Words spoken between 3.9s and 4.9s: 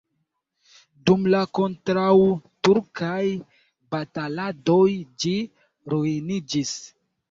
bataladoj